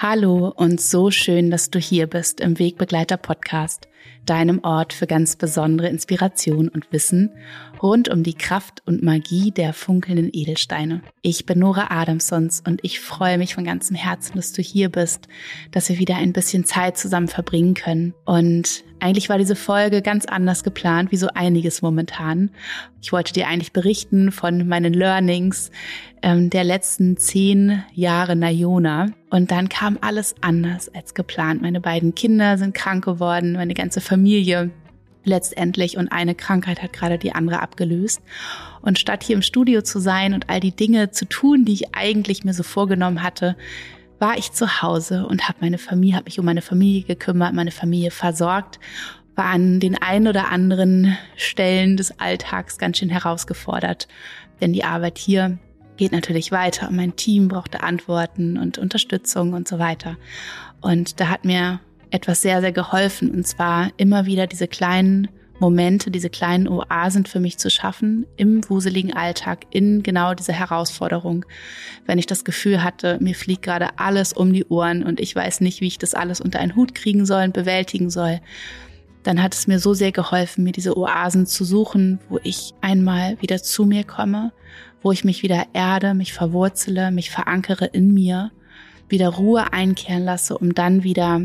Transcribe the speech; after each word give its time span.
Hallo 0.00 0.52
und 0.54 0.80
so 0.80 1.10
schön, 1.10 1.50
dass 1.50 1.70
du 1.70 1.80
hier 1.80 2.06
bist 2.06 2.38
im 2.38 2.60
Wegbegleiter 2.60 3.16
Podcast, 3.16 3.88
deinem 4.26 4.60
Ort 4.62 4.92
für 4.92 5.06
ganz 5.06 5.36
besondere 5.36 5.88
Inspiration 5.88 6.68
und 6.68 6.92
Wissen 6.92 7.30
rund 7.82 8.08
um 8.08 8.22
die 8.22 8.34
Kraft 8.34 8.82
und 8.86 9.02
Magie 9.02 9.50
der 9.50 9.72
funkelnden 9.72 10.30
Edelsteine. 10.32 11.02
Ich 11.22 11.46
bin 11.46 11.60
Nora 11.60 11.88
Adamsons 11.90 12.62
und 12.66 12.80
ich 12.82 13.00
freue 13.00 13.38
mich 13.38 13.54
von 13.54 13.64
ganzem 13.64 13.96
Herzen, 13.96 14.36
dass 14.36 14.52
du 14.52 14.62
hier 14.62 14.88
bist, 14.90 15.28
dass 15.70 15.88
wir 15.88 15.98
wieder 15.98 16.16
ein 16.16 16.32
bisschen 16.32 16.64
Zeit 16.64 16.98
zusammen 16.98 17.28
verbringen 17.28 17.74
können. 17.74 18.14
Und 18.24 18.84
eigentlich 19.00 19.28
war 19.28 19.38
diese 19.38 19.56
Folge 19.56 20.02
ganz 20.02 20.26
anders 20.26 20.64
geplant, 20.64 21.12
wie 21.12 21.16
so 21.16 21.28
einiges 21.34 21.82
momentan. 21.82 22.50
Ich 23.00 23.12
wollte 23.12 23.32
dir 23.32 23.46
eigentlich 23.46 23.72
berichten 23.72 24.32
von 24.32 24.66
meinen 24.66 24.92
Learnings 24.92 25.70
ähm, 26.22 26.50
der 26.50 26.64
letzten 26.64 27.16
zehn 27.16 27.84
Jahre 27.94 28.34
Nayona. 28.34 29.06
Und 29.30 29.50
dann 29.50 29.68
kam 29.68 29.98
alles 30.00 30.34
anders 30.40 30.92
als 30.94 31.14
geplant. 31.14 31.62
Meine 31.62 31.80
beiden 31.80 32.14
Kinder 32.14 32.58
sind 32.58 32.74
krank 32.74 33.04
geworden, 33.04 33.52
meine 33.52 33.74
ganze 33.74 33.87
Familie 34.00 34.70
letztendlich 35.24 35.96
und 35.96 36.08
eine 36.08 36.34
Krankheit 36.34 36.82
hat 36.82 36.92
gerade 36.92 37.18
die 37.18 37.34
andere 37.34 37.60
abgelöst. 37.60 38.20
Und 38.80 38.98
statt 38.98 39.22
hier 39.22 39.36
im 39.36 39.42
Studio 39.42 39.82
zu 39.82 40.00
sein 40.00 40.34
und 40.34 40.48
all 40.48 40.60
die 40.60 40.74
Dinge 40.74 41.10
zu 41.10 41.26
tun, 41.26 41.64
die 41.64 41.74
ich 41.74 41.94
eigentlich 41.94 42.44
mir 42.44 42.54
so 42.54 42.62
vorgenommen 42.62 43.22
hatte, 43.22 43.56
war 44.18 44.36
ich 44.36 44.52
zu 44.52 44.82
Hause 44.82 45.26
und 45.26 45.48
habe 45.48 45.58
meine 45.60 45.78
Familie, 45.78 46.16
habe 46.16 46.24
mich 46.24 46.38
um 46.38 46.44
meine 46.44 46.62
Familie 46.62 47.02
gekümmert, 47.02 47.54
meine 47.54 47.70
Familie 47.70 48.10
versorgt, 48.10 48.80
war 49.36 49.46
an 49.46 49.78
den 49.78 49.96
ein 49.96 50.26
oder 50.26 50.50
anderen 50.50 51.16
Stellen 51.36 51.96
des 51.96 52.18
Alltags 52.18 52.78
ganz 52.78 52.98
schön 52.98 53.10
herausgefordert, 53.10 54.08
denn 54.60 54.72
die 54.72 54.82
Arbeit 54.82 55.18
hier 55.18 55.58
geht 55.96 56.10
natürlich 56.12 56.50
weiter 56.50 56.88
und 56.88 56.96
mein 56.96 57.14
Team 57.16 57.48
brauchte 57.48 57.82
Antworten 57.82 58.58
und 58.58 58.78
Unterstützung 58.78 59.52
und 59.52 59.68
so 59.68 59.78
weiter. 59.78 60.16
Und 60.80 61.20
da 61.20 61.28
hat 61.28 61.44
mir 61.44 61.80
etwas 62.10 62.42
sehr, 62.42 62.60
sehr 62.60 62.72
geholfen 62.72 63.30
und 63.30 63.46
zwar 63.46 63.90
immer 63.96 64.26
wieder 64.26 64.46
diese 64.46 64.68
kleinen 64.68 65.28
Momente, 65.60 66.10
diese 66.10 66.30
kleinen 66.30 66.68
Oasen 66.68 67.26
für 67.26 67.40
mich 67.40 67.58
zu 67.58 67.70
schaffen 67.70 68.26
im 68.36 68.68
wuseligen 68.68 69.12
Alltag, 69.12 69.66
in 69.70 70.02
genau 70.02 70.34
dieser 70.34 70.52
Herausforderung. 70.52 71.44
Wenn 72.06 72.18
ich 72.18 72.26
das 72.26 72.44
Gefühl 72.44 72.82
hatte, 72.82 73.18
mir 73.20 73.34
fliegt 73.34 73.62
gerade 73.62 73.98
alles 73.98 74.32
um 74.32 74.52
die 74.52 74.64
Ohren 74.66 75.02
und 75.02 75.20
ich 75.20 75.34
weiß 75.34 75.60
nicht, 75.60 75.80
wie 75.80 75.88
ich 75.88 75.98
das 75.98 76.14
alles 76.14 76.40
unter 76.40 76.60
einen 76.60 76.76
Hut 76.76 76.94
kriegen 76.94 77.26
soll 77.26 77.42
und 77.42 77.54
bewältigen 77.54 78.10
soll, 78.10 78.40
dann 79.24 79.42
hat 79.42 79.54
es 79.54 79.66
mir 79.66 79.78
so 79.78 79.94
sehr 79.94 80.12
geholfen, 80.12 80.64
mir 80.64 80.72
diese 80.72 80.96
Oasen 80.96 81.46
zu 81.46 81.64
suchen, 81.64 82.20
wo 82.28 82.38
ich 82.44 82.72
einmal 82.80 83.40
wieder 83.42 83.62
zu 83.62 83.84
mir 83.84 84.04
komme, 84.04 84.52
wo 85.02 85.12
ich 85.12 85.24
mich 85.24 85.42
wieder 85.42 85.66
erde, 85.72 86.14
mich 86.14 86.32
verwurzele, 86.32 87.10
mich 87.10 87.30
verankere 87.30 87.86
in 87.86 88.14
mir, 88.14 88.52
wieder 89.08 89.28
Ruhe 89.28 89.72
einkehren 89.72 90.24
lasse, 90.24 90.56
um 90.56 90.74
dann 90.74 91.02
wieder 91.02 91.42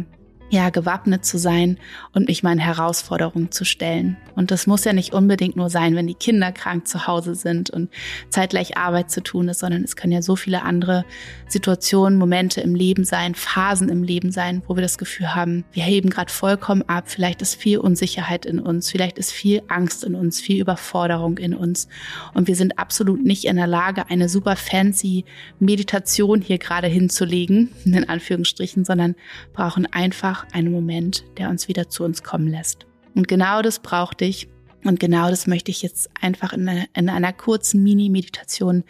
ja, 0.53 0.69
gewappnet 0.69 1.25
zu 1.25 1.39
sein 1.39 1.79
und 2.13 2.27
mich 2.27 2.43
meinen 2.43 2.59
Herausforderungen 2.59 3.51
zu 3.51 3.65
stellen. 3.65 4.17
Und 4.35 4.51
das 4.51 4.67
muss 4.67 4.83
ja 4.83 4.93
nicht 4.93 5.11
unbedingt 5.11 5.55
nur 5.55 5.71
sein, 5.71 5.95
wenn 5.95 6.05
die 6.05 6.13
Kinder 6.13 6.51
krank 6.51 6.87
zu 6.87 7.07
Hause 7.07 7.33
sind 7.33 7.71
und 7.71 7.89
zeitgleich 8.29 8.77
Arbeit 8.77 9.09
zu 9.09 9.23
tun 9.23 9.49
ist, 9.49 9.61
sondern 9.61 9.83
es 9.83 9.95
können 9.95 10.13
ja 10.13 10.21
so 10.21 10.35
viele 10.35 10.61
andere 10.61 11.05
Situationen, 11.47 12.19
Momente 12.19 12.61
im 12.61 12.75
Leben 12.75 13.03
sein, 13.03 13.33
Phasen 13.33 13.89
im 13.89 14.03
Leben 14.03 14.31
sein, 14.31 14.61
wo 14.67 14.75
wir 14.75 14.83
das 14.83 14.99
Gefühl 14.99 15.33
haben, 15.33 15.65
wir 15.71 15.81
heben 15.81 16.11
gerade 16.11 16.31
vollkommen 16.31 16.83
ab, 16.83 17.05
vielleicht 17.07 17.41
ist 17.41 17.55
viel 17.55 17.79
Unsicherheit 17.79 18.45
in 18.45 18.59
uns, 18.59 18.91
vielleicht 18.91 19.17
ist 19.17 19.31
viel 19.31 19.63
Angst 19.69 20.03
in 20.03 20.13
uns, 20.13 20.39
viel 20.39 20.61
Überforderung 20.61 21.39
in 21.39 21.55
uns 21.55 21.87
und 22.35 22.47
wir 22.47 22.55
sind 22.55 22.77
absolut 22.77 23.23
nicht 23.23 23.45
in 23.45 23.55
der 23.55 23.65
Lage, 23.65 24.07
eine 24.09 24.29
super 24.29 24.55
fancy 24.55 25.25
Meditation 25.59 26.41
hier 26.41 26.59
gerade 26.59 26.87
hinzulegen, 26.87 27.71
in 27.85 28.07
Anführungsstrichen, 28.07 28.85
sondern 28.85 29.15
brauchen 29.53 29.87
einfach 29.87 30.42
einen 30.51 30.71
Moment, 30.71 31.23
der 31.37 31.49
uns 31.49 31.67
wieder 31.67 31.89
zu 31.89 32.03
uns 32.03 32.23
kommen 32.23 32.47
lässt. 32.47 32.85
Und 33.15 33.27
genau 33.27 33.61
das 33.61 33.79
brauchte 33.79 34.25
ich. 34.25 34.47
Und 34.83 34.99
genau 34.99 35.29
das 35.29 35.47
möchte 35.47 35.71
ich 35.71 35.81
jetzt 35.81 36.09
einfach 36.19 36.53
in 36.53 36.67
einer, 36.67 36.85
in 36.93 37.09
einer 37.09 37.31
kurzen 37.31 37.83
Mini-Meditation 37.83 38.83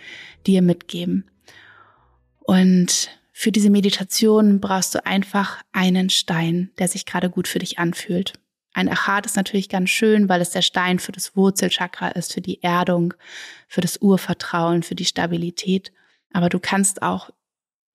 dir 0.47 0.61
mitgeben. 0.61 1.29
Und 2.39 3.09
für 3.31 3.51
diese 3.51 3.69
Meditation 3.69 4.59
brauchst 4.59 4.95
du 4.95 5.05
einfach 5.05 5.61
einen 5.71 6.09
Stein, 6.09 6.71
der 6.77 6.87
sich 6.87 7.05
gerade 7.05 7.29
gut 7.29 7.47
für 7.47 7.59
dich 7.59 7.79
anfühlt. 7.79 8.33
Ein 8.73 8.87
Achat 8.87 9.25
ist 9.25 9.35
natürlich 9.35 9.69
ganz 9.69 9.91
schön, 9.91 10.29
weil 10.29 10.41
es 10.41 10.49
der 10.49 10.63
Stein 10.63 10.97
für 10.97 11.11
das 11.11 11.35
Wurzelchakra 11.35 12.09
ist, 12.09 12.33
für 12.33 12.41
die 12.41 12.61
Erdung, 12.63 13.13
für 13.67 13.81
das 13.81 13.97
Urvertrauen, 14.01 14.81
für 14.81 14.95
die 14.95 15.05
Stabilität. 15.05 15.91
Aber 16.31 16.49
du 16.49 16.59
kannst 16.59 17.03
auch 17.03 17.29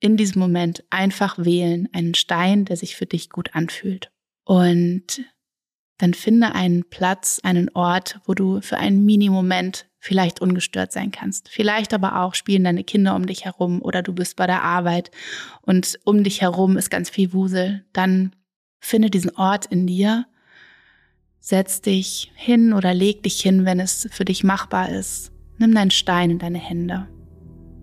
in 0.01 0.17
diesem 0.17 0.41
Moment 0.41 0.85
einfach 0.91 1.39
wählen, 1.39 1.89
einen 1.93 2.15
Stein, 2.15 2.65
der 2.65 2.77
sich 2.77 2.97
für 2.97 3.07
dich 3.07 3.31
gut 3.31 3.55
anfühlt. 3.55 4.11
Und 4.45 5.23
dann 5.99 6.15
finde 6.15 6.55
einen 6.55 6.89
Platz, 6.89 7.41
einen 7.43 7.71
Ort, 7.75 8.21
wo 8.25 8.35
du 8.35 8.61
für 8.61 8.79
einen 8.79 9.05
Mini-Moment 9.05 9.87
vielleicht 9.99 10.41
ungestört 10.41 10.93
sein 10.93 11.11
kannst. 11.11 11.49
Vielleicht 11.49 11.93
aber 11.93 12.21
auch 12.23 12.35
spielen 12.35 12.63
deine 12.63 12.85
Kinder 12.85 13.17
um 13.17 13.27
dich 13.27 13.45
herum 13.45 13.83
oder 13.83 14.03
du 14.03 14.13
bist 14.13 14.37
bei 14.37 14.47
der 14.47 14.63
Arbeit 14.63 15.11
und 15.63 15.99
um 16.05 16.23
dich 16.23 16.41
herum 16.41 16.77
ist 16.77 16.91
ganz 16.91 17.11
viel 17.11 17.33
Wusel. 17.33 17.85
Dann 17.93 18.37
finde 18.79 19.11
diesen 19.11 19.35
Ort 19.37 19.67
in 19.67 19.89
dir, 19.89 20.27
setz 21.41 21.81
dich 21.81 22.31
hin 22.37 22.73
oder 22.73 22.95
leg 22.95 23.25
dich 23.25 23.41
hin, 23.41 23.65
wenn 23.65 23.81
es 23.81 24.09
für 24.13 24.25
dich 24.25 24.45
machbar 24.45 24.91
ist. 24.91 25.33
Nimm 25.59 25.75
deinen 25.75 25.91
Stein 25.91 26.31
in 26.31 26.39
deine 26.39 26.59
Hände 26.59 27.09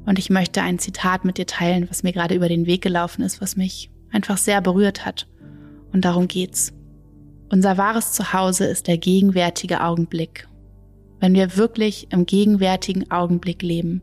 und 0.06 0.20
ich 0.20 0.30
möchte 0.30 0.62
ein 0.62 0.80
Zitat 0.80 1.26
mit 1.26 1.38
dir 1.38 1.48
teilen, 1.48 1.90
was 1.90 2.04
mir 2.04 2.14
gerade 2.14 2.36
über 2.36 2.48
den 2.48 2.66
Weg 2.66 2.82
gelaufen 2.82 3.22
ist, 3.24 3.42
was 3.42 3.56
mich 3.56 3.90
einfach 4.12 4.38
sehr 4.38 4.62
berührt 4.62 5.06
hat. 5.06 5.28
Und 5.92 6.06
darum 6.06 6.28
geht's. 6.28 6.74
Unser 7.50 7.78
wahres 7.78 8.14
Zuhause 8.14 8.66
ist 8.66 8.88
der 8.88 8.98
gegenwärtige 8.98 9.82
Augenblick. 9.82 10.48
Wenn 11.20 11.34
wir 11.34 11.58
wirklich 11.58 12.08
im 12.12 12.26
gegenwärtigen 12.26 13.10
Augenblick 13.12 13.62
leben, 13.62 14.02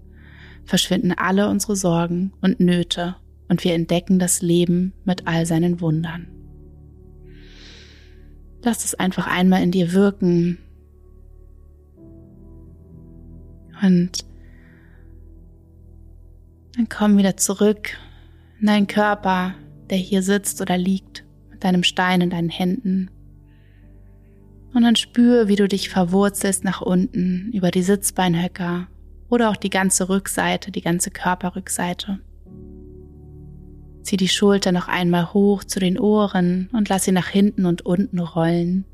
verschwinden 0.65 1.13
alle 1.13 1.49
unsere 1.49 1.77
Sorgen 1.77 2.33
und 2.41 2.61
Nöte 2.61 3.17
und 3.49 3.65
wir 3.65 3.75
entdecken 3.75 4.19
das 4.19 4.43
Leben 4.43 4.95
mit 5.05 5.27
all 5.27 5.45
seinen 5.45 5.81
Wundern. 5.81 6.29
Lass 8.63 8.85
es 8.85 8.95
einfach 8.95 9.27
einmal 9.27 9.63
in 9.63 9.73
dir 9.73 9.93
wirken 9.93 10.59
und 13.83 14.25
dann 16.77 16.89
komm 16.89 17.19
wieder 17.19 17.37
zurück 17.37 17.91
in 18.61 18.67
deinen 18.67 18.87
Körper, 18.87 19.55
der 19.91 19.99
hier 19.99 20.23
sitzt 20.23 20.61
oder 20.61 20.79
liegt, 20.79 21.25
mit 21.51 21.65
deinem 21.65 21.83
Stein 21.83 22.21
in 22.21 22.31
deinen 22.31 22.49
Händen. 22.49 23.11
Und 24.73 24.83
dann 24.83 24.97
spür, 24.97 25.49
wie 25.49 25.57
du 25.57 25.69
dich 25.69 25.91
verwurzelst 25.91 26.65
nach 26.65 26.81
unten 26.81 27.51
über 27.53 27.71
die 27.71 27.83
Sitzbeinhöcker 27.83 28.89
oder 29.29 29.51
auch 29.51 29.57
die 29.57 29.71
ganze 29.71 30.09
Rückseite, 30.09 30.71
die 30.71 30.81
ganze 30.81 31.11
Körperrückseite. 31.11 32.21
Zieh 34.03 34.17
die 34.17 34.29
Schulter 34.29 34.73
noch 34.73 34.89
einmal 34.89 35.33
hoch 35.33 35.63
zu 35.65 35.79
den 35.79 35.99
Ohren 35.99 36.69
und 36.73 36.89
lass 36.89 37.05
sie 37.05 37.13
nach 37.13 37.29
hinten 37.29 37.67
und 37.67 37.83
unten 37.83 38.19
rollen. 38.19 38.85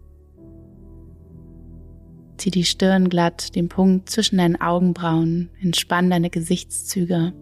Zieh 2.37 2.50
die 2.50 2.65
Stirn 2.65 3.09
glatt, 3.09 3.55
den 3.55 3.69
Punkt 3.69 4.10
zwischen 4.10 4.39
deinen 4.39 4.60
Augenbrauen, 4.60 5.50
entspann 5.60 6.10
deine 6.10 6.31
Gesichtszüge. 6.31 7.33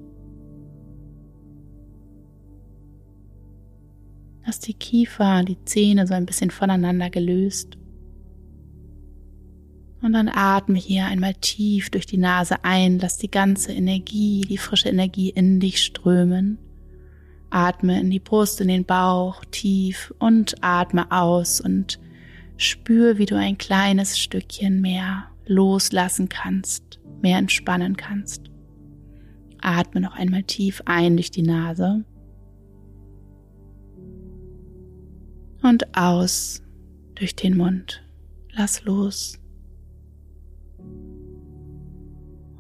Lass 4.47 4.61
die 4.61 4.75
Kiefer, 4.75 5.43
die 5.43 5.63
Zähne 5.65 6.07
so 6.07 6.15
ein 6.15 6.25
bisschen 6.25 6.53
voneinander 6.53 7.11
gelöst. 7.11 7.77
Und 10.01 10.13
dann 10.13 10.29
atme 10.29 10.79
hier 10.79 11.07
einmal 11.07 11.35
tief 11.35 11.91
durch 11.91 12.07
die 12.07 12.17
Nase 12.17 12.65
ein, 12.65 13.01
lass 13.01 13.19
die 13.19 13.31
ganze 13.31 13.73
Energie, 13.73 14.43
die 14.43 14.59
frische 14.59 14.89
Energie 14.89 15.31
in 15.31 15.59
dich 15.59 15.83
strömen. 15.83 16.59
Atme 17.51 17.99
in 18.01 18.09
die 18.09 18.21
Brust, 18.21 18.61
in 18.61 18.69
den 18.69 18.85
Bauch 18.85 19.45
tief 19.51 20.15
und 20.21 20.63
atme 20.63 21.11
aus 21.11 21.61
und 21.61 21.99
spür, 22.57 23.19
wie 23.19 23.27
du 23.27 23.37
ein 23.37 23.59
kleines 23.59 24.17
Stückchen 24.17 24.81
mehr 24.81 25.25
loslassen 25.47 26.29
kannst, 26.29 27.01
mehr 27.21 27.39
entspannen 27.39 27.97
kannst. 27.97 28.43
Atme 29.61 30.01
noch 30.01 30.15
einmal 30.15 30.45
tief 30.45 30.83
ein 30.85 31.17
durch 31.17 31.33
die 31.33 31.43
Nase. 31.43 32.05
Und 35.67 35.97
aus 35.97 36.63
durch 37.15 37.35
den 37.35 37.57
Mund. 37.57 38.03
Lass 38.53 38.85
los. 38.85 39.39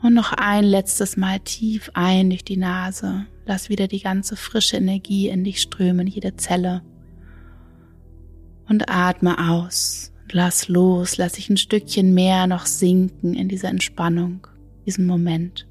Und 0.03 0.14
noch 0.14 0.32
ein 0.32 0.64
letztes 0.64 1.17
Mal 1.17 1.41
tief 1.41 1.91
ein 1.94 2.31
durch 2.31 2.44
die 2.44 2.56
Nase. 2.56 3.26
Lass 3.47 3.69
wieder 3.69 3.88
die 3.88 4.00
ganze 4.00 4.37
frische 4.37 4.76
Energie 4.76 5.29
in 5.29 5.44
dich 5.44 5.62
strömen, 5.62 6.06
jede 6.06 6.37
Zelle. 6.37 6.82
Und 8.69 8.91
atme 8.91 9.50
aus. 9.50 10.12
Lass 10.32 10.69
los. 10.69 11.17
Lass 11.17 11.35
dich 11.35 11.49
ein 11.49 11.56
Stückchen 11.56 12.12
mehr 12.12 12.47
noch 12.47 12.67
sinken 12.67 13.35
in 13.35 13.49
dieser 13.49 13.69
Entspannung, 13.69 14.47
diesem 14.85 15.06
Moment. 15.06 15.67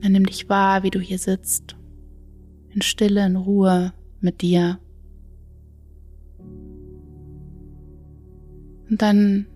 Dann 0.00 0.12
nimm 0.12 0.26
dich 0.26 0.48
wahr, 0.48 0.82
wie 0.82 0.90
du 0.90 0.98
hier 0.98 1.18
sitzt, 1.18 1.76
in 2.74 2.82
Stille, 2.82 3.26
in 3.26 3.36
Ruhe 3.36 3.92
mit 4.20 4.40
dir. 4.42 4.78
Und 8.90 9.00
dann 9.00 9.46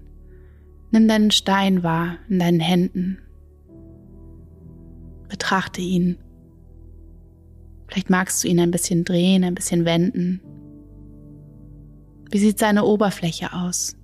nimm 0.90 1.08
deinen 1.08 1.30
Stein 1.30 1.82
wahr 1.82 2.18
in 2.28 2.38
deinen 2.38 2.60
Händen. 2.60 3.18
Betrachte 5.28 5.80
ihn. 5.80 6.18
Vielleicht 7.86 8.10
magst 8.10 8.42
du 8.42 8.48
ihn 8.48 8.60
ein 8.60 8.70
bisschen 8.70 9.04
drehen, 9.04 9.44
ein 9.44 9.54
bisschen 9.54 9.84
wenden. 9.84 10.40
Wie 12.30 12.38
sieht 12.38 12.58
seine 12.58 12.84
Oberfläche 12.84 13.52
aus? 13.52 13.96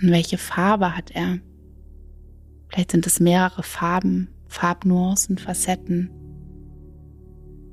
Und 0.00 0.10
welche 0.10 0.38
Farbe 0.38 0.96
hat 0.96 1.10
er? 1.12 1.38
Vielleicht 2.72 2.92
sind 2.92 3.06
es 3.06 3.20
mehrere 3.20 3.62
Farben, 3.62 4.28
Farbnuancen, 4.48 5.36
Facetten, 5.36 6.10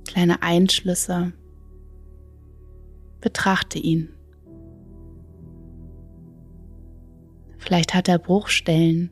kleine 0.06 0.42
Einschlüsse. 0.42 1.32
Betrachte 3.22 3.80
ihn. 3.80 4.10
Vielleicht 7.58 7.94
hat 7.94 8.10
er 8.10 8.20
Bruchstellen, 8.20 9.12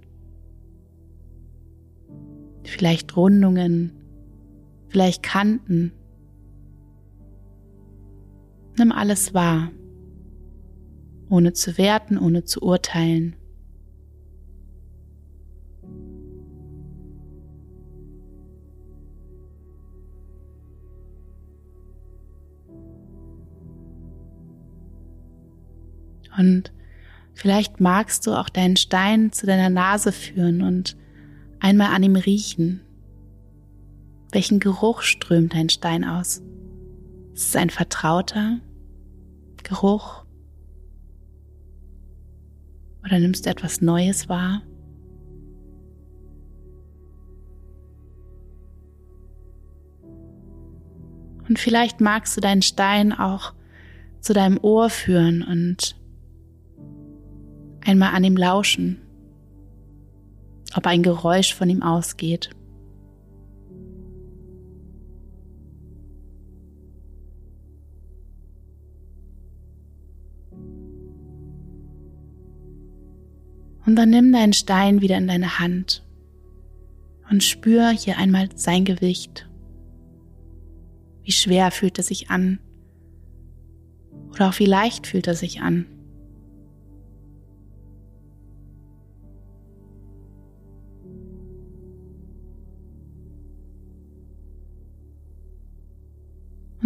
vielleicht 2.64 3.16
Rundungen, 3.16 3.94
vielleicht 4.90 5.24
Kanten. 5.24 5.94
Nimm 8.78 8.92
alles 8.92 9.34
wahr 9.34 9.72
ohne 11.30 11.54
zu 11.54 11.78
werten, 11.78 12.18
ohne 12.18 12.44
zu 12.44 12.62
urteilen. 12.62 13.36
Und 26.38 26.72
vielleicht 27.34 27.80
magst 27.80 28.28
du 28.28 28.34
auch 28.34 28.50
deinen 28.50 28.78
Stein 28.78 29.32
zu 29.32 29.46
deiner 29.46 29.70
Nase 29.70 30.12
führen 30.12 30.62
und 30.62 30.96
einmal 31.60 31.94
an 31.94 32.04
ihm 32.04 32.16
riechen. 32.16 32.82
Welchen 34.32 34.60
Geruch 34.60 35.02
strömt 35.02 35.54
dein 35.54 35.70
Stein 35.70 36.04
aus? 36.04 36.42
Ist 37.34 37.50
es 37.50 37.56
ein 37.56 37.70
vertrauter 37.70 38.60
Geruch? 39.64 40.26
Oder 43.04 43.20
nimmst 43.20 43.46
du 43.46 43.50
etwas 43.50 43.82
Neues 43.82 44.28
wahr? 44.28 44.62
Und 51.48 51.60
vielleicht 51.60 52.02
magst 52.02 52.36
du 52.36 52.42
deinen 52.42 52.62
Stein 52.62 53.14
auch 53.14 53.54
zu 54.20 54.34
deinem 54.34 54.60
Ohr 54.62 54.90
führen 54.90 55.44
und 55.44 55.97
einmal 57.88 58.14
an 58.14 58.24
ihm 58.24 58.36
lauschen, 58.36 59.02
ob 60.76 60.86
ein 60.86 61.04
Geräusch 61.04 61.54
von 61.54 61.70
ihm 61.70 61.82
ausgeht. 61.82 62.50
Und 73.86 73.96
dann 73.96 74.10
nimm 74.10 74.34
deinen 74.34 74.52
Stein 74.52 75.00
wieder 75.00 75.18
in 75.18 75.28
deine 75.28 75.60
Hand 75.60 76.06
und 77.32 77.42
spür 77.42 77.90
hier 77.92 78.18
einmal 78.18 78.50
sein 78.56 78.84
Gewicht. 78.84 79.50
Wie 81.24 81.32
schwer 81.32 81.72
fühlt 81.72 81.98
er 81.98 82.04
sich 82.04 82.30
an? 82.30 82.60
Oder 84.32 84.50
auch 84.50 84.60
wie 84.60 84.66
leicht 84.66 85.08
fühlt 85.08 85.28
er 85.28 85.36
sich 85.36 85.62
an? 85.62 85.86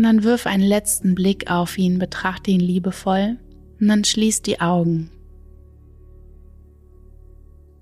Und 0.02 0.06
dann 0.06 0.24
wirf 0.24 0.48
einen 0.48 0.64
letzten 0.64 1.14
Blick 1.14 1.52
auf 1.52 1.78
ihn, 1.78 2.00
betrachte 2.00 2.50
ihn 2.50 2.60
liebevoll 2.60 3.38
und 3.80 3.88
dann 3.88 4.04
schließ 4.04 4.42
die 4.42 4.60
Augen 4.60 5.12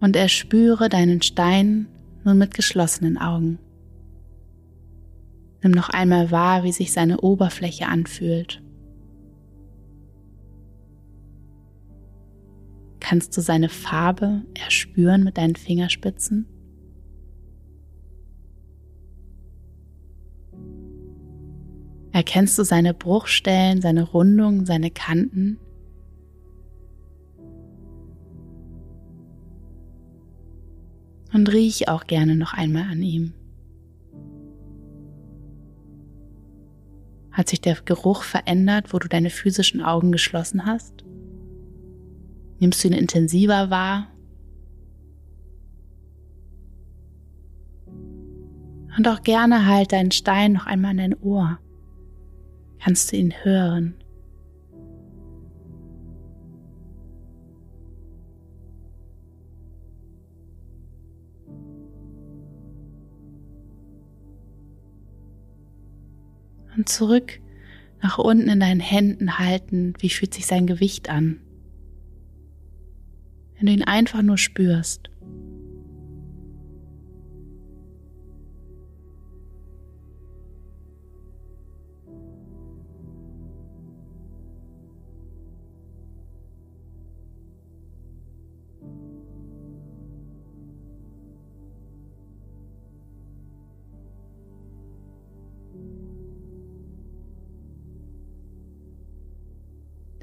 und 0.01 0.17
erspüre 0.17 0.89
deinen 0.89 1.21
Stein 1.21 1.87
nun 2.25 2.37
mit 2.37 2.53
geschlossenen 2.53 3.17
Augen. 3.17 3.57
Nimm 5.63 5.71
noch 5.71 5.87
einmal 5.87 6.29
wahr, 6.29 6.65
wie 6.65 6.73
sich 6.73 6.91
seine 6.91 7.21
Oberfläche 7.21 7.87
anfühlt. 7.87 8.61
Kannst 12.99 13.37
du 13.37 13.39
seine 13.39 13.69
Farbe 13.69 14.41
erspüren 14.61 15.23
mit 15.23 15.37
deinen 15.37 15.55
Fingerspitzen? 15.55 16.47
Erkennst 22.19 22.59
du 22.59 22.65
seine 22.65 22.93
Bruchstellen, 22.93 23.81
seine 23.81 24.03
Rundungen, 24.03 24.65
seine 24.65 24.91
Kanten? 24.91 25.57
und 31.31 31.53
riech 31.53 31.87
auch 31.87 32.07
gerne 32.07 32.35
noch 32.35 32.53
einmal 32.53 32.83
an 32.91 33.01
ihm. 33.01 33.33
Hat 37.31 37.47
sich 37.47 37.61
der 37.61 37.75
Geruch 37.85 38.23
verändert, 38.23 38.93
wo 38.93 38.99
du 38.99 39.07
deine 39.07 39.29
physischen 39.29 39.81
Augen 39.81 40.11
geschlossen 40.11 40.65
hast? 40.65 41.05
Nimmst 42.59 42.83
du 42.83 42.89
ihn 42.89 42.95
intensiver 42.95 43.69
wahr? 43.69 44.07
Und 48.97 49.07
auch 49.07 49.21
gerne 49.21 49.65
halt 49.65 49.93
deinen 49.93 50.11
Stein 50.11 50.51
noch 50.51 50.65
einmal 50.65 50.91
an 50.91 50.97
dein 50.97 51.17
Ohr. 51.21 51.59
Kannst 52.79 53.11
du 53.11 53.17
ihn 53.17 53.33
hören? 53.43 53.95
und 66.79 66.87
zurück 66.87 67.41
nach 68.01 68.17
unten 68.17 68.47
in 68.49 68.61
deinen 68.61 68.79
Händen 68.79 69.37
halten. 69.37 69.93
Wie 69.99 70.09
fühlt 70.09 70.33
sich 70.33 70.47
sein 70.47 70.65
Gewicht 70.65 71.09
an? 71.09 71.41
Wenn 73.57 73.65
du 73.65 73.73
ihn 73.73 73.83
einfach 73.83 74.21
nur 74.21 74.37
spürst. 74.37 75.09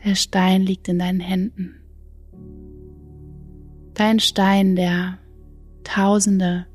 Der 0.07 0.15
Stein 0.15 0.63
liegt 0.63 0.87
in 0.87 1.01
deinen 1.01 1.19
Händen. 1.19 1.81
Dein 3.95 4.21
Stein, 4.21 4.77
der 4.77 5.19
Tausende, 5.83 6.67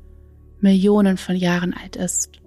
Millionen 0.60 1.16
von 1.16 1.34
Jahren 1.34 1.72
alt 1.72 1.96
ist. 1.96 2.42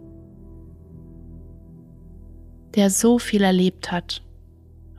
Der 2.75 2.91
so 2.91 3.17
viel 3.17 3.41
erlebt 3.41 3.91
hat, 3.91 4.21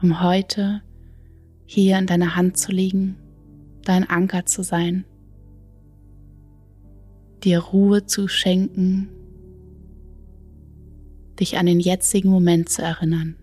um 0.02 0.24
heute 0.24 0.82
hier 1.66 1.98
in 1.98 2.06
deiner 2.06 2.34
Hand 2.34 2.58
zu 2.58 2.72
liegen, 2.72 3.16
dein 3.84 4.10
Anker 4.10 4.44
zu 4.44 4.64
sein, 4.64 5.04
dir 7.44 7.60
Ruhe 7.60 8.06
zu 8.06 8.26
schenken, 8.26 9.08
dich 11.38 11.58
an 11.58 11.66
den 11.66 11.78
jetzigen 11.78 12.30
Moment 12.30 12.70
zu 12.70 12.82
erinnern. 12.82 13.36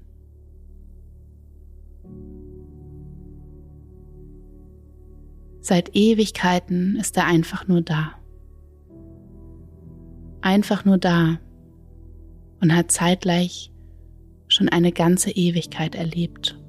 Seit 5.63 5.95
Ewigkeiten 5.95 6.97
ist 6.97 7.15
er 7.15 7.25
einfach 7.25 7.69
nur 7.69 7.81
da. 7.81 8.11
Einfach 10.41 10.83
nur 10.83 10.97
da 10.97 11.39
und 12.59 12.75
hat 12.75 12.91
zeitgleich 12.91 13.71
schon 14.49 14.67
eine 14.67 14.91
ganze 14.91 15.31
Ewigkeit 15.31 15.95
erlebt. 15.95 16.59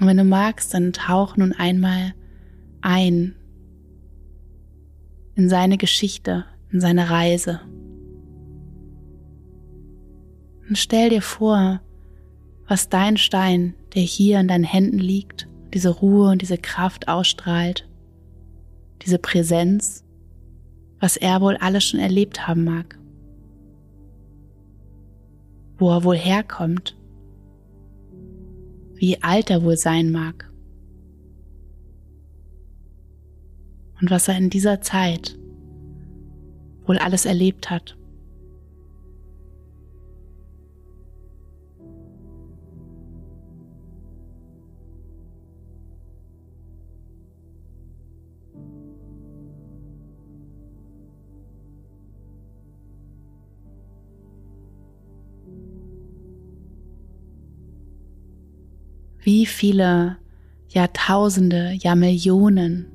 Und 0.00 0.06
wenn 0.06 0.16
du 0.16 0.24
magst, 0.24 0.72
dann 0.72 0.94
tauch 0.94 1.36
nun 1.36 1.52
einmal 1.52 2.14
ein 2.80 3.36
in 5.34 5.50
seine 5.50 5.76
Geschichte, 5.76 6.46
in 6.70 6.80
seine 6.80 7.10
Reise. 7.10 7.60
Und 10.70 10.78
stell 10.78 11.10
dir 11.10 11.20
vor, 11.20 11.82
was 12.66 12.88
dein 12.88 13.16
Stein, 13.16 13.74
der 13.94 14.02
hier 14.02 14.40
in 14.40 14.48
deinen 14.48 14.64
Händen 14.64 14.98
liegt, 14.98 15.48
diese 15.72 15.90
Ruhe 15.90 16.30
und 16.30 16.42
diese 16.42 16.58
Kraft 16.58 17.08
ausstrahlt, 17.08 17.88
diese 19.02 19.18
Präsenz, 19.18 20.04
was 21.00 21.16
er 21.16 21.40
wohl 21.40 21.56
alles 21.56 21.84
schon 21.84 22.00
erlebt 22.00 22.46
haben 22.46 22.64
mag, 22.64 22.98
wo 25.78 25.90
er 25.90 26.04
wohl 26.04 26.16
herkommt, 26.16 26.96
wie 28.94 29.22
alt 29.22 29.50
er 29.50 29.62
wohl 29.62 29.76
sein 29.76 30.10
mag. 30.10 30.50
Und 34.00 34.10
was 34.10 34.28
er 34.28 34.36
in 34.36 34.50
dieser 34.50 34.80
Zeit 34.80 35.38
wohl 36.86 36.98
alles 36.98 37.26
erlebt 37.26 37.70
hat. 37.70 37.96
Wie 59.44 59.46
viele 59.46 60.16
Jahrtausende, 60.70 61.76
ja 61.78 61.94
Millionen 61.94 62.86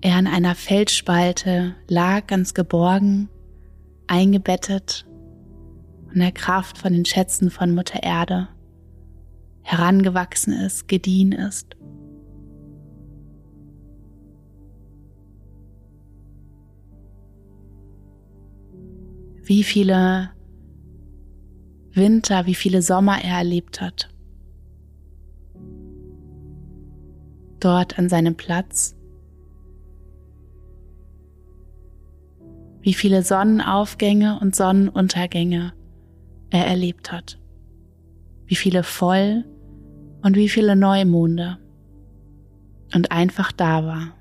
er 0.00 0.18
in 0.18 0.26
einer 0.26 0.54
Felsspalte 0.54 1.74
lag, 1.88 2.26
ganz 2.26 2.54
geborgen, 2.54 3.28
eingebettet 4.06 5.06
und 6.06 6.20
der 6.20 6.32
Kraft 6.32 6.78
von 6.78 6.94
den 6.94 7.04
Schätzen 7.04 7.50
von 7.50 7.74
Mutter 7.74 8.02
Erde 8.02 8.48
herangewachsen 9.60 10.54
ist, 10.54 10.88
gediehen 10.88 11.32
ist. 11.32 11.76
Wie 19.42 19.64
viele 19.64 20.30
Winter, 21.92 22.46
wie 22.46 22.54
viele 22.54 22.80
Sommer 22.80 23.22
er 23.22 23.36
erlebt 23.36 23.82
hat. 23.82 24.15
Dort 27.60 27.98
an 27.98 28.08
seinem 28.08 28.36
Platz. 28.36 28.96
Wie 32.80 32.94
viele 32.94 33.22
Sonnenaufgänge 33.22 34.38
und 34.40 34.54
Sonnenuntergänge 34.54 35.72
er 36.50 36.66
erlebt 36.66 37.10
hat. 37.10 37.38
Wie 38.46 38.54
viele 38.54 38.82
Voll- 38.82 39.44
und 40.22 40.36
wie 40.36 40.48
viele 40.48 40.76
Neumonde. 40.76 41.58
Und 42.94 43.10
einfach 43.10 43.50
da 43.50 43.84
war. 43.84 44.14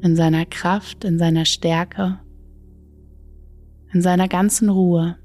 In 0.00 0.16
seiner 0.16 0.46
Kraft, 0.46 1.04
in 1.04 1.18
seiner 1.18 1.44
Stärke, 1.44 2.18
in 3.92 4.00
seiner 4.00 4.28
ganzen 4.28 4.70
Ruhe. 4.70 5.18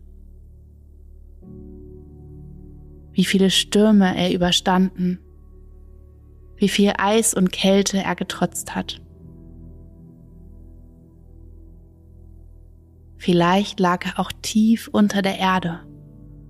Wie 3.13 3.25
viele 3.25 3.49
Stürme 3.49 4.15
er 4.17 4.33
überstanden 4.33 5.19
wie 6.59 6.69
viel 6.69 6.93
Eis 6.97 7.33
und 7.33 7.51
Kälte 7.51 7.97
er 8.03 8.15
getrotzt 8.15 8.75
hat. 8.75 9.01
Vielleicht 13.17 13.79
lag 13.79 14.05
er 14.05 14.19
auch 14.19 14.31
tief 14.41 14.89
unter 14.91 15.21
der 15.21 15.39
Erde, 15.39 15.79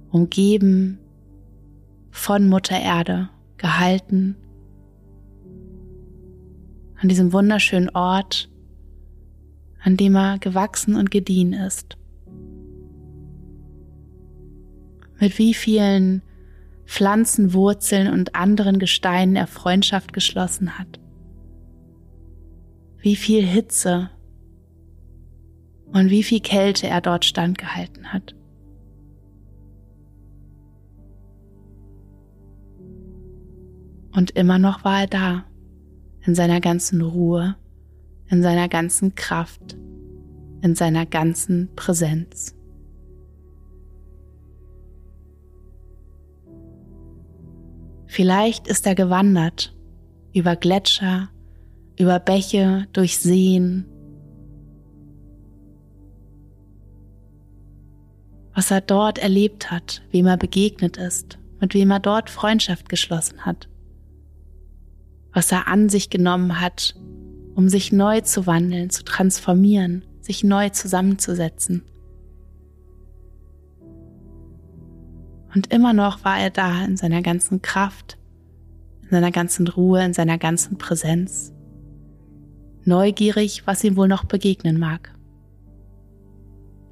umgeben 0.09 0.99
von 2.11 2.49
Mutter 2.49 2.79
Erde, 2.79 3.29
gehalten 3.57 4.35
an 7.01 7.07
diesem 7.07 7.31
wunderschönen 7.31 7.89
Ort, 7.89 8.49
an 9.81 9.95
dem 9.95 10.15
er 10.15 10.37
gewachsen 10.39 10.95
und 10.95 11.11
gediehen 11.11 11.53
ist. 11.53 11.97
Mit 15.19 15.37
wie 15.37 15.53
vielen 15.53 16.21
Pflanzenwurzeln 16.89 18.11
und 18.11 18.33
anderen 18.33 18.79
Gesteinen 18.79 19.35
er 19.35 19.45
Freundschaft 19.45 20.11
geschlossen 20.11 20.79
hat. 20.79 20.99
Wie 22.97 23.15
viel 23.15 23.45
Hitze 23.45 24.09
und 25.93 26.09
wie 26.09 26.23
viel 26.23 26.39
Kälte 26.39 26.87
er 26.87 26.99
dort 26.99 27.25
standgehalten 27.25 28.11
hat. 28.11 28.35
Und 34.11 34.31
immer 34.31 34.57
noch 34.57 34.83
war 34.83 35.01
er 35.01 35.07
da, 35.07 35.45
in 36.25 36.33
seiner 36.33 36.59
ganzen 36.59 37.01
Ruhe, 37.01 37.55
in 38.29 38.41
seiner 38.41 38.67
ganzen 38.67 39.13
Kraft, 39.13 39.77
in 40.63 40.73
seiner 40.73 41.05
ganzen 41.05 41.69
Präsenz. 41.75 42.58
Vielleicht 48.11 48.67
ist 48.67 48.87
er 48.87 48.95
gewandert 48.95 49.71
über 50.33 50.55
Gletscher, 50.55 51.29
über 51.95 52.19
Bäche, 52.19 52.87
durch 52.91 53.19
Seen. 53.19 53.85
Was 58.55 58.71
er 58.71 58.81
dort 58.81 59.19
erlebt 59.19 59.69
hat, 59.69 60.01
wem 60.09 60.25
er 60.25 60.37
begegnet 60.37 60.97
ist, 60.97 61.37
mit 61.61 61.75
wem 61.75 61.91
er 61.91 61.99
dort 61.99 62.31
Freundschaft 62.31 62.89
geschlossen 62.89 63.45
hat. 63.45 63.69
Was 65.31 65.51
er 65.51 65.67
an 65.67 65.87
sich 65.87 66.09
genommen 66.09 66.59
hat, 66.59 66.95
um 67.53 67.69
sich 67.69 67.91
neu 67.91 68.21
zu 68.21 68.47
wandeln, 68.47 68.89
zu 68.89 69.03
transformieren, 69.03 70.03
sich 70.19 70.43
neu 70.43 70.69
zusammenzusetzen. 70.69 71.83
Und 75.53 75.73
immer 75.73 75.93
noch 75.93 76.23
war 76.23 76.39
er 76.39 76.49
da 76.49 76.85
in 76.85 76.97
seiner 76.97 77.21
ganzen 77.21 77.61
Kraft, 77.61 78.17
in 79.03 79.09
seiner 79.09 79.31
ganzen 79.31 79.67
Ruhe, 79.67 80.03
in 80.03 80.13
seiner 80.13 80.37
ganzen 80.37 80.77
Präsenz. 80.77 81.53
Neugierig, 82.85 83.63
was 83.65 83.83
ihm 83.83 83.95
wohl 83.95 84.07
noch 84.07 84.25
begegnen 84.25 84.79
mag. 84.79 85.13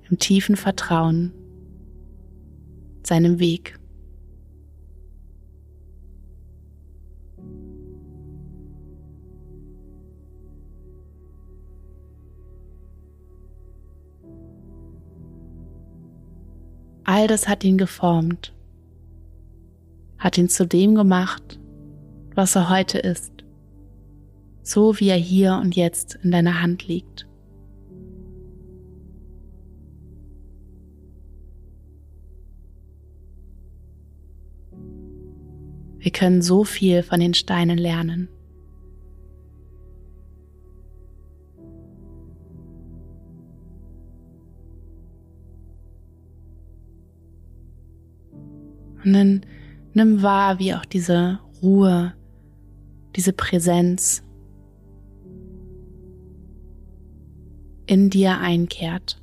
Im 0.09 0.17
tiefen 0.19 0.55
Vertrauen 0.55 1.33
seinem 3.03 3.39
Weg. 3.39 3.76
All 17.09 17.27
das 17.27 17.47
hat 17.47 17.63
ihn 17.63 17.77
geformt, 17.77 18.53
hat 20.17 20.37
ihn 20.37 20.49
zu 20.49 20.67
dem 20.67 20.93
gemacht, 20.93 21.57
was 22.35 22.53
er 22.57 22.69
heute 22.69 22.97
ist, 22.97 23.31
so 24.61 24.99
wie 24.99 25.07
er 25.07 25.15
hier 25.15 25.53
und 25.53 25.77
jetzt 25.77 26.19
in 26.21 26.31
deiner 26.31 26.61
Hand 26.61 26.85
liegt. 26.85 27.25
Wir 35.99 36.11
können 36.11 36.41
so 36.41 36.65
viel 36.65 37.03
von 37.03 37.21
den 37.21 37.33
Steinen 37.33 37.77
lernen. 37.77 38.27
Dann 49.13 49.41
nimm 49.93 50.21
wahr, 50.21 50.59
wie 50.59 50.73
auch 50.73 50.83
diese 50.83 51.39
Ruhe, 51.61 52.13
diese 53.15 53.31
Präsenz 53.31 54.21
in 57.85 58.09
dir 58.09 58.37
einkehrt. 58.37 59.21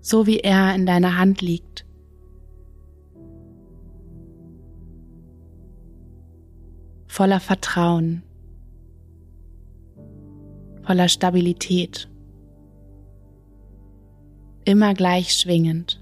So 0.00 0.26
wie 0.26 0.40
er 0.40 0.74
in 0.74 0.86
deiner 0.86 1.16
Hand 1.16 1.40
liegt. 1.40 1.86
Voller 7.06 7.38
Vertrauen, 7.38 8.22
voller 10.82 11.08
Stabilität 11.08 12.10
immer 14.70 14.94
gleich 14.94 15.32
schwingend. 15.32 16.00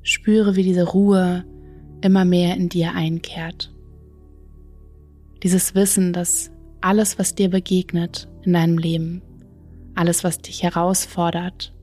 Spüre, 0.00 0.56
wie 0.56 0.62
diese 0.62 0.84
Ruhe 0.84 1.44
immer 2.00 2.24
mehr 2.24 2.56
in 2.56 2.70
dir 2.70 2.94
einkehrt. 2.94 3.70
Dieses 5.42 5.74
Wissen, 5.74 6.14
dass 6.14 6.50
alles, 6.80 7.18
was 7.18 7.34
dir 7.34 7.50
begegnet 7.50 8.28
in 8.42 8.54
deinem 8.54 8.78
Leben, 8.78 9.20
alles, 9.94 10.24
was 10.24 10.38
dich 10.38 10.62
herausfordert, 10.62 11.74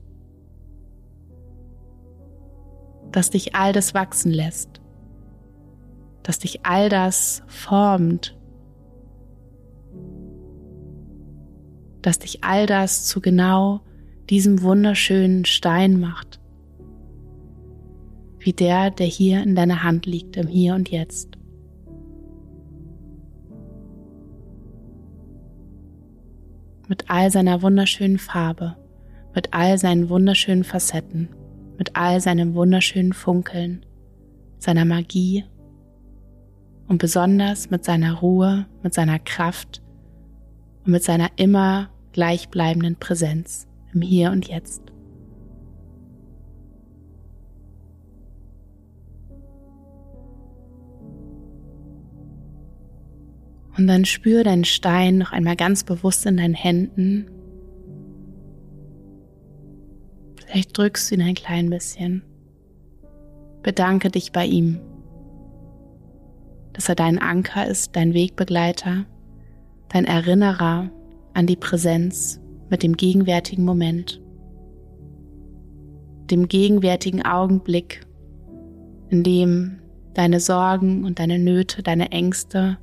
dass 3.12 3.30
dich 3.30 3.54
all 3.54 3.72
das 3.72 3.94
wachsen 3.94 4.32
lässt, 4.32 4.80
dass 6.24 6.40
dich 6.40 6.66
all 6.66 6.88
das 6.88 7.42
formt, 7.46 8.36
dass 12.04 12.18
dich 12.18 12.44
all 12.44 12.66
das 12.66 13.06
zu 13.06 13.22
genau 13.22 13.80
diesem 14.28 14.60
wunderschönen 14.60 15.46
Stein 15.46 15.98
macht, 15.98 16.38
wie 18.38 18.52
der, 18.52 18.90
der 18.90 19.06
hier 19.06 19.42
in 19.42 19.54
deiner 19.54 19.82
Hand 19.82 20.04
liegt, 20.04 20.36
im 20.36 20.46
Hier 20.46 20.74
und 20.74 20.90
Jetzt. 20.90 21.38
Mit 26.88 27.08
all 27.08 27.30
seiner 27.30 27.62
wunderschönen 27.62 28.18
Farbe, 28.18 28.76
mit 29.34 29.54
all 29.54 29.78
seinen 29.78 30.10
wunderschönen 30.10 30.64
Facetten, 30.64 31.30
mit 31.78 31.96
all 31.96 32.20
seinem 32.20 32.54
wunderschönen 32.54 33.14
Funkeln, 33.14 33.86
seiner 34.58 34.84
Magie 34.84 35.44
und 36.86 36.98
besonders 36.98 37.70
mit 37.70 37.82
seiner 37.82 38.12
Ruhe, 38.18 38.66
mit 38.82 38.92
seiner 38.92 39.18
Kraft 39.18 39.82
und 40.84 40.92
mit 40.92 41.02
seiner 41.02 41.30
immer 41.36 41.88
gleichbleibenden 42.14 42.96
Präsenz 42.96 43.66
im 43.92 44.00
Hier 44.00 44.30
und 44.30 44.48
Jetzt. 44.48 44.80
Und 53.76 53.88
dann 53.88 54.04
spür 54.04 54.44
deinen 54.44 54.64
Stein 54.64 55.18
noch 55.18 55.32
einmal 55.32 55.56
ganz 55.56 55.82
bewusst 55.82 56.24
in 56.26 56.36
deinen 56.36 56.54
Händen. 56.54 57.26
Vielleicht 60.36 60.78
drückst 60.78 61.10
du 61.10 61.16
ihn 61.16 61.22
ein 61.22 61.34
klein 61.34 61.68
bisschen. 61.68 62.22
Bedanke 63.64 64.10
dich 64.10 64.30
bei 64.30 64.46
ihm, 64.46 64.80
dass 66.74 66.88
er 66.88 66.94
dein 66.94 67.18
Anker 67.18 67.66
ist, 67.66 67.96
dein 67.96 68.14
Wegbegleiter, 68.14 69.06
dein 69.88 70.04
Erinnerer 70.04 70.90
an 71.34 71.46
die 71.46 71.56
Präsenz 71.56 72.40
mit 72.70 72.82
dem 72.82 72.96
gegenwärtigen 72.96 73.64
Moment, 73.64 74.22
dem 76.30 76.48
gegenwärtigen 76.48 77.24
Augenblick, 77.24 78.06
in 79.10 79.22
dem 79.22 79.78
deine 80.14 80.40
Sorgen 80.40 81.04
und 81.04 81.18
deine 81.18 81.38
Nöte, 81.38 81.82
deine 81.82 82.12
Ängste 82.12 82.78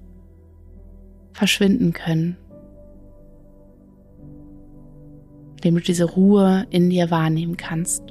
verschwinden 1.34 1.94
können, 1.94 2.38
indem 5.56 5.76
du 5.76 5.82
diese 5.82 6.06
Ruhe 6.06 6.68
in 6.70 6.90
dir 6.90 7.10
wahrnehmen 7.10 7.58
kannst. 7.58 8.04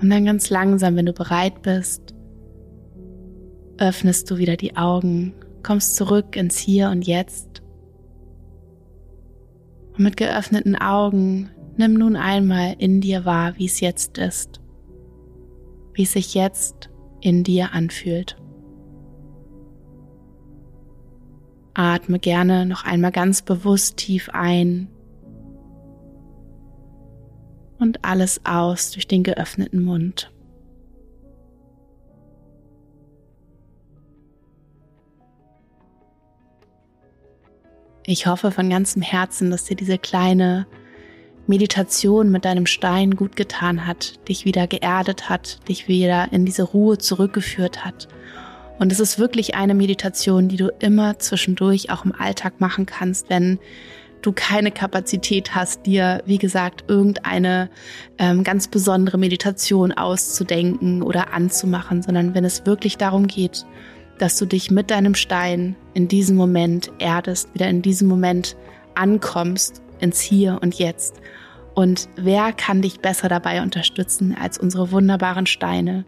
Und 0.00 0.10
dann 0.10 0.24
ganz 0.24 0.50
langsam, 0.50 0.96
wenn 0.96 1.06
du 1.06 1.12
bereit 1.12 1.62
bist, 1.62 2.14
öffnest 3.78 4.30
du 4.30 4.38
wieder 4.38 4.56
die 4.56 4.76
Augen, 4.76 5.34
kommst 5.62 5.96
zurück 5.96 6.36
ins 6.36 6.58
Hier 6.58 6.90
und 6.90 7.06
Jetzt. 7.06 7.62
Und 9.96 10.04
mit 10.04 10.16
geöffneten 10.16 10.76
Augen 10.76 11.50
nimm 11.76 11.94
nun 11.94 12.16
einmal 12.16 12.74
in 12.78 13.00
dir 13.00 13.24
wahr, 13.24 13.54
wie 13.56 13.66
es 13.66 13.80
jetzt 13.80 14.18
ist, 14.18 14.60
wie 15.94 16.02
es 16.02 16.12
sich 16.12 16.34
jetzt 16.34 16.90
in 17.20 17.44
dir 17.44 17.72
anfühlt. 17.72 18.36
Atme 21.74 22.18
gerne 22.18 22.66
noch 22.66 22.84
einmal 22.84 23.12
ganz 23.12 23.42
bewusst 23.42 23.98
tief 23.98 24.28
ein 24.32 24.88
und 27.78 28.04
alles 28.04 28.40
aus 28.44 28.90
durch 28.90 29.06
den 29.06 29.22
geöffneten 29.22 29.82
Mund. 29.82 30.32
Ich 38.10 38.26
hoffe 38.26 38.50
von 38.52 38.70
ganzem 38.70 39.02
Herzen, 39.02 39.50
dass 39.50 39.66
dir 39.66 39.76
diese 39.76 39.98
kleine 39.98 40.66
Meditation 41.46 42.30
mit 42.30 42.46
deinem 42.46 42.64
Stein 42.64 43.16
gut 43.16 43.36
getan 43.36 43.86
hat, 43.86 44.26
dich 44.30 44.46
wieder 44.46 44.66
geerdet 44.66 45.28
hat, 45.28 45.58
dich 45.68 45.88
wieder 45.88 46.32
in 46.32 46.46
diese 46.46 46.62
Ruhe 46.62 46.96
zurückgeführt 46.96 47.84
hat. 47.84 48.08
Und 48.78 48.92
es 48.92 48.98
ist 48.98 49.18
wirklich 49.18 49.56
eine 49.56 49.74
Meditation, 49.74 50.48
die 50.48 50.56
du 50.56 50.72
immer 50.78 51.18
zwischendurch 51.18 51.90
auch 51.90 52.06
im 52.06 52.14
Alltag 52.18 52.62
machen 52.62 52.86
kannst, 52.86 53.28
wenn 53.28 53.58
du 54.22 54.32
keine 54.32 54.70
Kapazität 54.70 55.54
hast, 55.54 55.84
dir, 55.84 56.22
wie 56.24 56.38
gesagt, 56.38 56.84
irgendeine 56.88 57.68
ähm, 58.16 58.42
ganz 58.42 58.68
besondere 58.68 59.18
Meditation 59.18 59.92
auszudenken 59.92 61.02
oder 61.02 61.34
anzumachen, 61.34 62.00
sondern 62.00 62.34
wenn 62.34 62.46
es 62.46 62.64
wirklich 62.64 62.96
darum 62.96 63.26
geht, 63.26 63.66
dass 64.18 64.38
du 64.38 64.46
dich 64.46 64.70
mit 64.70 64.90
deinem 64.90 65.14
Stein 65.14 65.76
in 65.94 66.08
diesem 66.08 66.36
Moment 66.36 66.90
erdest, 66.98 67.52
wieder 67.54 67.68
in 67.68 67.82
diesem 67.82 68.08
Moment 68.08 68.56
ankommst, 68.94 69.82
ins 70.00 70.20
Hier 70.20 70.58
und 70.62 70.74
Jetzt. 70.74 71.20
Und 71.74 72.08
wer 72.16 72.52
kann 72.52 72.82
dich 72.82 73.00
besser 73.00 73.28
dabei 73.28 73.62
unterstützen 73.62 74.36
als 74.38 74.58
unsere 74.58 74.90
wunderbaren 74.90 75.46
Steine, 75.46 76.04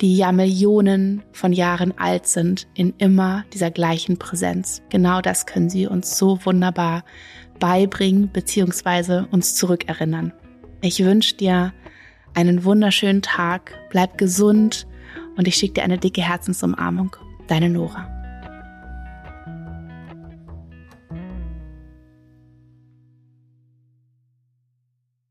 die 0.00 0.16
ja 0.16 0.32
Millionen 0.32 1.22
von 1.32 1.52
Jahren 1.52 1.96
alt 1.98 2.26
sind, 2.26 2.66
in 2.74 2.94
immer 2.98 3.44
dieser 3.52 3.70
gleichen 3.70 4.18
Präsenz. 4.18 4.82
Genau 4.90 5.20
das 5.20 5.46
können 5.46 5.70
sie 5.70 5.86
uns 5.86 6.18
so 6.18 6.38
wunderbar 6.44 7.04
beibringen 7.58 8.28
bzw. 8.28 9.24
uns 9.30 9.54
zurückerinnern. 9.54 10.32
Ich 10.80 11.02
wünsche 11.02 11.36
dir 11.36 11.72
einen 12.34 12.64
wunderschönen 12.64 13.22
Tag, 13.22 13.72
bleib 13.90 14.18
gesund 14.18 14.86
und 15.36 15.48
ich 15.48 15.56
schicke 15.56 15.74
dir 15.74 15.84
eine 15.84 15.98
dicke 15.98 16.22
Herzensumarmung. 16.22 17.16
Deine 17.46 17.68
Nora. 17.68 18.13